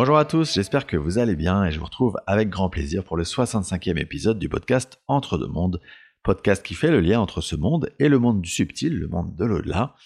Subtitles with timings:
[0.00, 3.02] Bonjour à tous, j'espère que vous allez bien et je vous retrouve avec grand plaisir
[3.02, 5.80] pour le 65e épisode du podcast Entre deux mondes,
[6.22, 9.34] podcast qui fait le lien entre ce monde et le monde du subtil, le monde
[9.34, 9.96] de l'au-delà.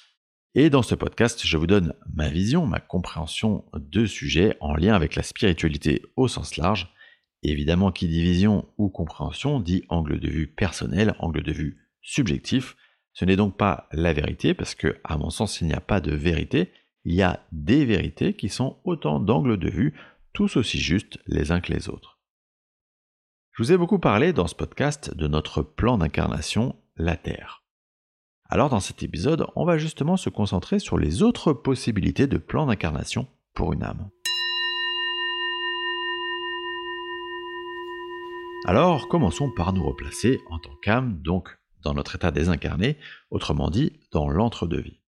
[0.55, 4.95] Et dans ce podcast, je vous donne ma vision, ma compréhension de sujets en lien
[4.95, 6.89] avec la spiritualité au sens large.
[7.43, 12.77] évidemment, qui dit vision ou compréhension dit angle de vue personnel, angle de vue subjectif.
[13.13, 16.01] Ce n'est donc pas la vérité, parce que, à mon sens, il n'y a pas
[16.01, 16.73] de vérité,
[17.05, 19.95] il y a des vérités qui sont autant d'angles de vue,
[20.33, 22.19] tous aussi justes les uns que les autres.
[23.53, 27.63] Je vous ai beaucoup parlé dans ce podcast de notre plan d'incarnation, la Terre.
[28.49, 32.67] Alors dans cet épisode, on va justement se concentrer sur les autres possibilités de plan
[32.67, 34.09] d'incarnation pour une âme.
[38.65, 42.97] Alors commençons par nous replacer en tant qu'âme, donc dans notre état désincarné,
[43.31, 45.02] autrement dit dans l'entre-deux-vie.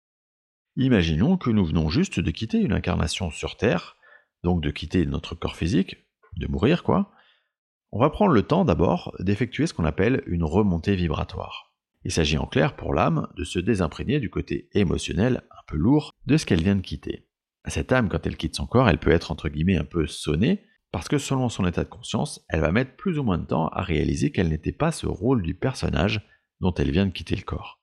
[0.76, 3.96] Imaginons que nous venons juste de quitter une incarnation sur Terre,
[4.44, 5.98] donc de quitter notre corps physique,
[6.38, 7.12] de mourir quoi.
[7.92, 11.72] On va prendre le temps d'abord d'effectuer ce qu'on appelle une remontée vibratoire.
[12.06, 16.12] Il s'agit en clair pour l'âme de se désimprégner du côté émotionnel un peu lourd
[16.26, 17.28] de ce qu'elle vient de quitter.
[17.68, 20.64] Cette âme, quand elle quitte son corps, elle peut être entre guillemets un peu sonnée,
[20.92, 23.68] parce que selon son état de conscience, elle va mettre plus ou moins de temps
[23.68, 26.28] à réaliser qu'elle n'était pas ce rôle du personnage
[26.60, 27.83] dont elle vient de quitter le corps.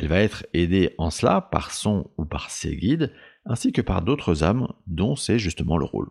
[0.00, 3.12] Elle va être aidée en cela par son ou par ses guides,
[3.44, 6.08] ainsi que par d'autres âmes dont c'est justement le rôle.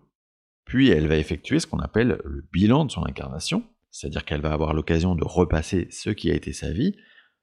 [0.65, 4.51] Puis elle va effectuer ce qu'on appelle le bilan de son incarnation, c'est-à-dire qu'elle va
[4.51, 6.97] avoir l'occasion de repasser ce qui a été sa vie,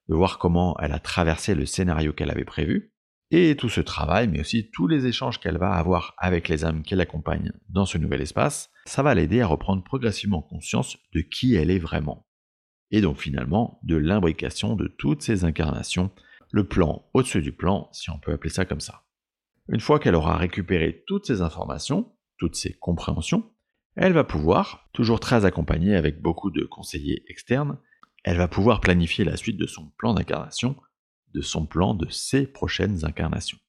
[0.07, 2.93] de voir comment elle a traversé le scénario qu'elle avait prévu,
[3.31, 6.83] et tout ce travail, mais aussi tous les échanges qu'elle va avoir avec les âmes
[6.83, 11.55] qui l'accompagnent dans ce nouvel espace, ça va l'aider à reprendre progressivement conscience de qui
[11.55, 12.27] elle est vraiment.
[12.91, 16.11] Et donc finalement de l'imbrication de toutes ces incarnations
[16.55, 19.03] le plan au-dessus du plan, si on peut appeler ça comme ça.
[19.67, 23.51] Une fois qu'elle aura récupéré toutes ces informations, toutes ces compréhensions,
[23.97, 27.77] elle va pouvoir, toujours très accompagnée avec beaucoup de conseillers externes,
[28.23, 30.77] elle va pouvoir planifier la suite de son plan d'incarnation,
[31.33, 33.59] de son plan de ses prochaines incarnations.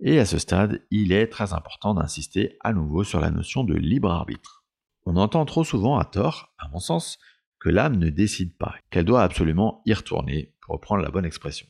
[0.00, 3.74] Et à ce stade, il est très important d'insister à nouveau sur la notion de
[3.74, 4.64] libre arbitre.
[5.04, 7.18] On entend trop souvent à tort, à mon sens,
[7.58, 11.66] que l'âme ne décide pas, qu'elle doit absolument y retourner, pour reprendre la bonne expression.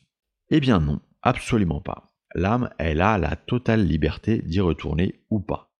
[0.53, 2.13] Eh bien non, absolument pas.
[2.35, 5.71] L'âme, elle a la totale liberté d'y retourner ou pas.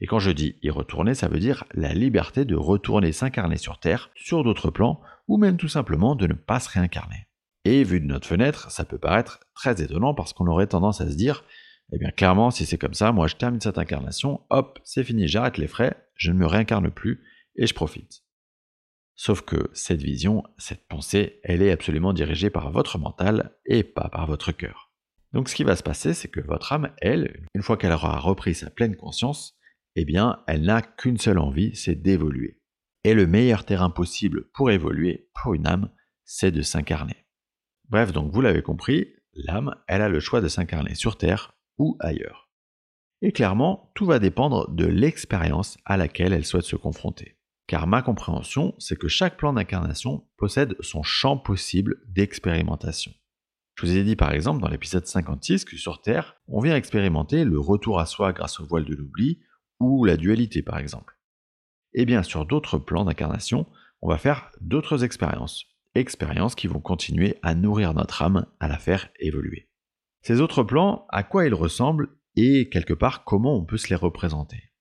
[0.00, 3.80] Et quand je dis y retourner, ça veut dire la liberté de retourner s'incarner sur
[3.80, 7.26] Terre, sur d'autres plans, ou même tout simplement de ne pas se réincarner.
[7.64, 11.08] Et vu de notre fenêtre, ça peut paraître très étonnant parce qu'on aurait tendance à
[11.08, 11.44] se dire,
[11.92, 15.26] eh bien clairement, si c'est comme ça, moi je termine cette incarnation, hop, c'est fini,
[15.26, 17.24] j'arrête les frais, je ne me réincarne plus
[17.56, 18.21] et je profite.
[19.14, 24.08] Sauf que cette vision, cette pensée, elle est absolument dirigée par votre mental et pas
[24.08, 24.90] par votre cœur.
[25.32, 28.18] Donc ce qui va se passer, c'est que votre âme, elle, une fois qu'elle aura
[28.18, 29.58] repris sa pleine conscience,
[29.96, 32.60] eh bien, elle n'a qu'une seule envie, c'est d'évoluer.
[33.04, 35.90] Et le meilleur terrain possible pour évoluer, pour une âme,
[36.24, 37.26] c'est de s'incarner.
[37.88, 41.96] Bref, donc vous l'avez compris, l'âme, elle a le choix de s'incarner sur Terre ou
[42.00, 42.50] ailleurs.
[43.20, 47.36] Et clairement, tout va dépendre de l'expérience à laquelle elle souhaite se confronter
[47.72, 53.12] car ma compréhension, c'est que chaque plan d'incarnation possède son champ possible d'expérimentation.
[53.76, 57.46] Je vous ai dit par exemple dans l'épisode 56 que sur Terre, on vient expérimenter
[57.46, 59.40] le retour à soi grâce au voile de l'oubli,
[59.80, 61.18] ou la dualité par exemple.
[61.94, 63.64] Et eh bien sur d'autres plans d'incarnation,
[64.02, 68.76] on va faire d'autres expériences, expériences qui vont continuer à nourrir notre âme, à la
[68.76, 69.70] faire évoluer.
[70.20, 73.96] Ces autres plans, à quoi ils ressemblent et quelque part comment on peut se les
[73.96, 74.71] représenter?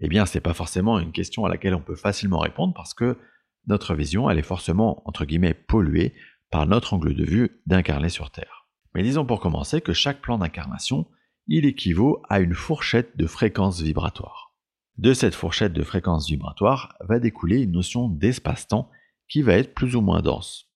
[0.00, 2.94] Eh bien, ce n'est pas forcément une question à laquelle on peut facilement répondre parce
[2.94, 3.18] que
[3.66, 6.14] notre vision, elle est forcément, entre guillemets, polluée
[6.50, 8.66] par notre angle de vue d'incarner sur Terre.
[8.94, 11.06] Mais disons pour commencer que chaque plan d'incarnation,
[11.46, 14.54] il équivaut à une fourchette de fréquence vibratoire.
[14.96, 18.90] De cette fourchette de fréquence vibratoire va découler une notion d'espace-temps
[19.28, 20.68] qui va être plus ou moins dense.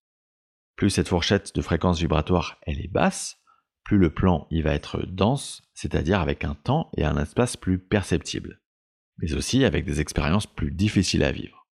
[0.77, 3.39] Plus cette fourchette de fréquence vibratoire elle est basse,
[3.85, 7.79] plus le plan il va être dense, c'est-à-dire avec un temps et un espace plus
[7.79, 8.61] perceptibles
[9.19, 11.67] mais aussi avec des expériences plus difficiles à vivre.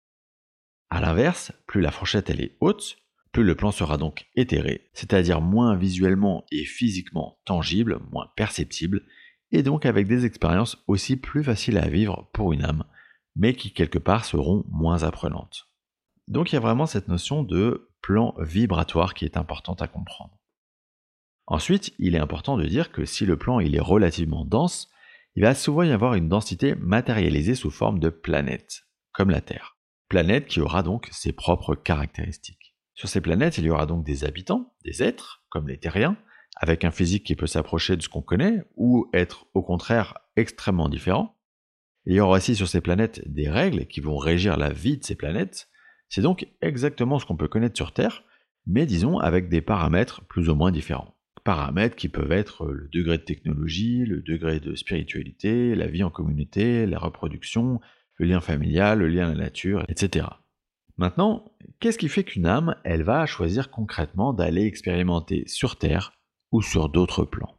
[0.89, 2.97] A l'inverse, plus la fourchette est haute,
[3.31, 9.03] plus le plan sera donc éthéré, c'est-à-dire moins visuellement et physiquement tangible, moins perceptible,
[9.51, 12.83] et donc avec des expériences aussi plus faciles à vivre pour une âme,
[13.35, 15.69] mais qui quelque part seront moins apprenantes.
[16.27, 20.37] Donc il y a vraiment cette notion de plan vibratoire qui est importante à comprendre.
[21.47, 24.89] Ensuite, il est important de dire que si le plan il est relativement dense,
[25.35, 28.83] il va souvent y avoir une densité matérialisée sous forme de planètes,
[29.13, 29.77] comme la Terre.
[30.09, 32.75] Planète qui aura donc ses propres caractéristiques.
[32.95, 36.17] Sur ces planètes, il y aura donc des habitants, des êtres, comme les terriens,
[36.57, 40.89] avec un physique qui peut s'approcher de ce qu'on connaît, ou être au contraire extrêmement
[40.89, 41.37] différent.
[42.05, 45.03] il y aura aussi sur ces planètes des règles qui vont régir la vie de
[45.03, 45.69] ces planètes.
[46.09, 48.23] C'est donc exactement ce qu'on peut connaître sur Terre,
[48.65, 51.15] mais disons avec des paramètres plus ou moins différents.
[51.43, 56.09] Paramètres qui peuvent être le degré de technologie, le degré de spiritualité, la vie en
[56.09, 57.79] communauté, la reproduction,
[58.17, 60.27] le lien familial, le lien à la nature, etc.
[60.97, 66.13] Maintenant, qu'est-ce qui fait qu'une âme, elle va choisir concrètement d'aller expérimenter sur Terre
[66.51, 67.57] ou sur d'autres plans?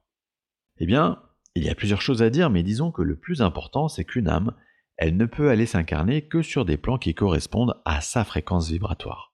[0.78, 1.20] Eh bien,
[1.54, 4.28] il y a plusieurs choses à dire, mais disons que le plus important, c'est qu'une
[4.28, 4.54] âme,
[4.96, 9.31] elle ne peut aller s'incarner que sur des plans qui correspondent à sa fréquence vibratoire.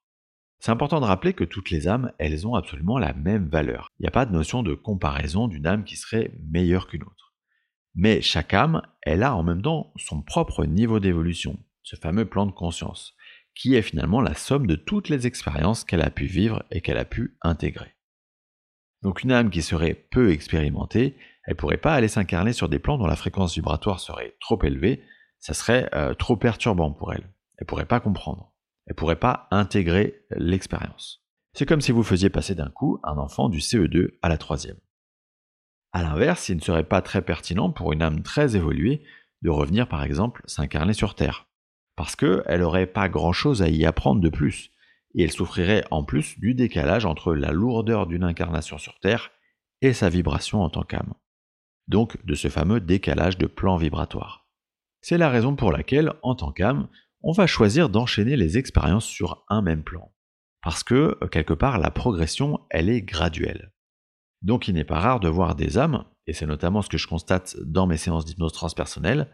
[0.60, 3.88] C'est important de rappeler que toutes les âmes, elles ont absolument la même valeur.
[3.99, 7.34] Il n'y a pas de notion de comparaison d'une âme qui serait meilleure qu'une autre.
[7.94, 12.46] Mais chaque âme, elle a en même temps son propre niveau d'évolution, ce fameux plan
[12.46, 13.14] de conscience,
[13.55, 16.99] qui est finalement la somme de toutes les expériences qu'elle a pu vivre et qu'elle
[16.99, 17.94] a pu intégrer.
[19.02, 22.78] Donc une âme qui serait peu expérimentée, elle ne pourrait pas aller s'incarner sur des
[22.78, 25.02] plans dont la fréquence vibratoire serait trop élevée,
[25.38, 27.31] ça serait euh, trop perturbant pour elle.
[27.56, 28.52] Elle ne pourrait pas comprendre.
[28.88, 31.23] Elle ne pourrait pas intégrer l'expérience.
[31.52, 34.79] C'est comme si vous faisiez passer d'un coup un enfant du CE2 à la troisième.
[35.93, 39.02] A l'inverse, il ne serait pas très pertinent pour une âme très évoluée
[39.43, 41.49] de revenir par exemple s'incarner sur Terre,
[41.96, 44.70] parce qu'elle n'aurait pas grand-chose à y apprendre de plus,
[45.14, 49.31] et elle souffrirait en plus du décalage entre la lourdeur d'une incarnation sur Terre
[49.82, 51.12] et sa vibration en tant qu'âme.
[51.88, 54.46] Donc de ce fameux décalage de plan vibratoire.
[55.02, 56.88] C'est la raison pour laquelle, en tant qu'âme,
[57.22, 60.12] on va choisir d'enchaîner les expériences sur un même plan.
[60.62, 63.72] Parce que, quelque part, la progression, elle est graduelle.
[64.42, 67.08] Donc il n'est pas rare de voir des âmes, et c'est notamment ce que je
[67.08, 69.30] constate dans mes séances d'hypnose transpersonnelle,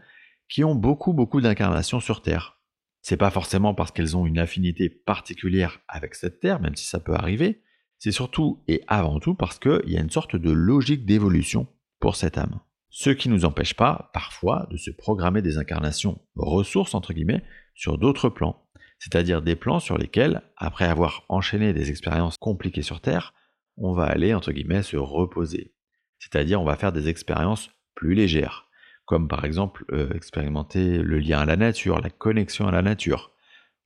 [0.49, 2.59] qui ont beaucoup beaucoup d'incarnations sur Terre.
[3.01, 6.99] C'est pas forcément parce qu'elles ont une affinité particulière avec cette Terre, même si ça
[6.99, 7.61] peut arriver,
[7.99, 11.67] c'est surtout et avant tout parce qu'il y a une sorte de logique d'évolution
[11.99, 12.59] pour cette âme.
[12.89, 17.43] Ce qui ne nous empêche pas, parfois, de se programmer des incarnations ressources, entre guillemets,
[17.75, 18.65] sur d'autres plans,
[18.99, 23.33] c'est-à-dire des plans sur lesquels, après avoir enchaîné des expériences compliquées sur Terre,
[23.77, 25.73] on va aller, entre guillemets, se reposer.
[26.19, 28.67] C'est-à-dire, on va faire des expériences plus légères,
[29.05, 33.31] comme par exemple euh, expérimenter le lien à la nature, la connexion à la nature,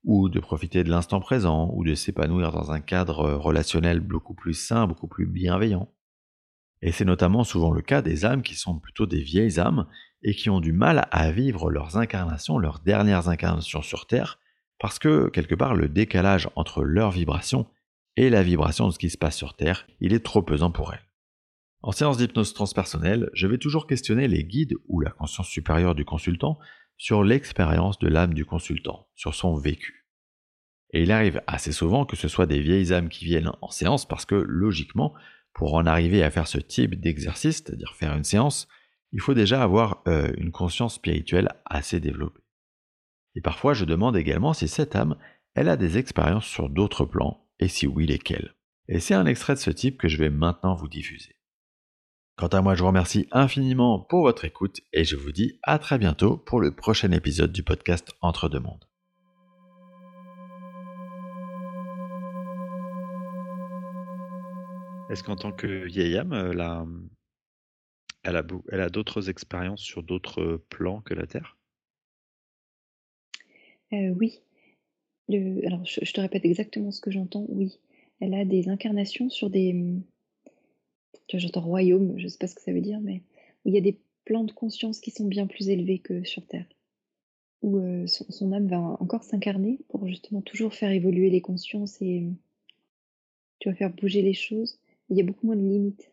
[0.03, 4.35] ou de profiter de l'instant présent, ou de s'épanouir dans un cadre euh, relationnel beaucoup
[4.35, 5.91] plus sain, beaucoup plus bienveillant.
[6.81, 9.87] Et c'est notamment souvent le cas des âmes qui sont plutôt des vieilles âmes
[10.23, 14.39] et qui ont du mal à vivre leurs incarnations, leurs dernières incarnations sur Terre,
[14.79, 17.67] parce que quelque part le décalage entre leurs vibrations
[18.15, 20.93] et la vibration de ce qui se passe sur Terre, il est trop pesant pour
[20.93, 21.05] elle.
[21.81, 26.03] En séance d'hypnose transpersonnelle, je vais toujours questionner les guides ou la conscience supérieure du
[26.03, 26.59] consultant
[26.97, 30.05] sur l'expérience de l'âme du consultant, sur son vécu.
[30.91, 34.05] Et il arrive assez souvent que ce soit des vieilles âmes qui viennent en séance
[34.05, 35.13] parce que, logiquement,
[35.53, 38.67] pour en arriver à faire ce type d'exercice, c'est-à-dire faire une séance,
[39.11, 42.43] il faut déjà avoir euh, une conscience spirituelle assez développée.
[43.35, 45.15] Et parfois, je demande également si cette âme,
[45.55, 48.55] elle a des expériences sur d'autres plans, et si oui, lesquels.
[48.87, 51.35] Et c'est un extrait de ce type que je vais maintenant vous diffuser.
[52.37, 55.77] Quant à moi, je vous remercie infiniment pour votre écoute et je vous dis à
[55.77, 58.88] très bientôt pour le prochain épisode du podcast Entre deux mondes.
[65.09, 66.85] Est-ce qu'en tant que vieille âme, elle a,
[68.23, 71.57] elle a, elle a d'autres expériences sur d'autres plans que la Terre?
[73.93, 74.41] Euh, Oui
[75.65, 77.79] alors je, te répète exactement ce que j'entends, oui.
[78.19, 79.71] Elle a des incarnations sur des.
[79.71, 80.03] Hum,
[81.31, 83.21] j'entends royaume, je sais pas ce que ça veut dire, mais
[83.65, 86.65] il y a des plans de conscience qui sont bien plus élevés que sur Terre.
[87.61, 92.19] Où euh, son, âme va encore s'incarner pour justement toujours faire évoluer les consciences et
[92.19, 92.35] hum,
[93.59, 94.79] tu vas faire bouger les choses.
[95.09, 96.11] Il y a beaucoup moins de limites.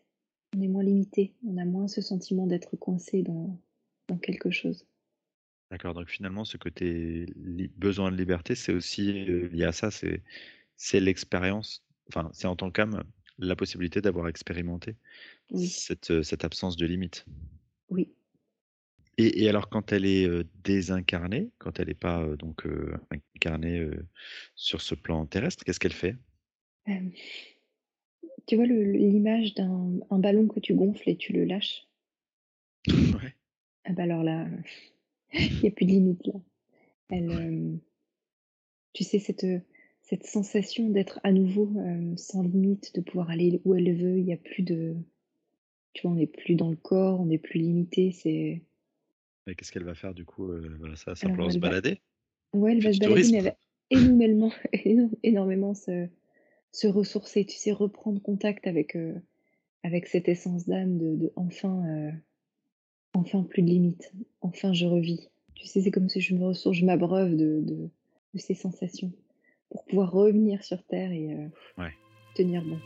[0.55, 1.33] On est moins limité.
[1.45, 3.59] On a moins ce sentiment d'être coincé dans
[4.21, 4.85] quelque chose.
[5.69, 7.25] D'accord, donc finalement, ce côté
[7.75, 10.23] besoin de liberté, c'est aussi lié à ça, c'est
[10.77, 13.03] c'est l'expérience, enfin, c'est en tant qu'âme,
[13.39, 14.95] la possibilité d'avoir expérimenté
[15.55, 17.25] cette, cette absence de limite.
[17.89, 18.13] Oui.
[19.17, 20.29] Et, alors, quand elle est
[20.63, 22.67] désincarnée, quand elle n'est pas donc
[23.35, 23.89] incarnée
[24.55, 26.15] sur ce plan terrestre, qu'est-ce qu'elle fait?
[28.47, 31.87] Tu vois l'image d'un ballon que tu gonfles et tu le lâches?
[32.87, 33.35] Ouais.
[33.85, 34.47] Ah bah alors là,
[35.33, 36.33] Il n'y a plus de limite là.
[37.09, 37.77] Elle, euh,
[38.93, 39.45] tu sais, cette,
[40.01, 44.25] cette sensation d'être à nouveau euh, sans limite, de pouvoir aller où elle veut, il
[44.25, 44.95] n'y a plus de.
[45.93, 48.11] Tu vois, on n'est plus dans le corps, on n'est plus limité.
[48.11, 48.61] C'est.
[49.45, 52.01] Mais qu'est-ce qu'elle va faire du coup euh, voilà, Ça va simplement se balader?
[52.53, 53.57] Ouais, elle va se balader, mais elle va
[53.89, 54.51] énormément,
[55.23, 56.09] énormément se,
[56.77, 58.97] se ressourcer, tu sais, reprendre contact avec,
[59.83, 61.83] avec cette essence d'âme de, de enfin
[63.13, 65.29] enfin plus de limites, enfin je revis.
[65.55, 67.89] Tu sais, c'est comme si je me ressource, je m'abreuve de de
[68.33, 69.11] de ces sensations
[69.69, 71.35] pour pouvoir revenir sur terre et
[71.77, 71.93] Ouais.
[72.35, 72.77] tenir bon.